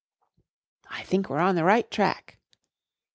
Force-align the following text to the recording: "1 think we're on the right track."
"1 0.89 1.03
think 1.05 1.29
we're 1.29 1.37
on 1.37 1.53
the 1.53 1.63
right 1.63 1.91
track." 1.91 2.39